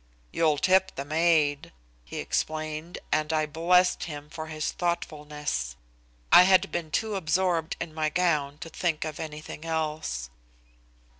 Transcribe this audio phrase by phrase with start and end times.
[0.33, 1.71] "You'll tip the maid,"
[2.03, 5.75] he explained, and I blessed him for his thoughtfulness.
[6.31, 10.31] I had been too absorbed in my gown to think of anything else.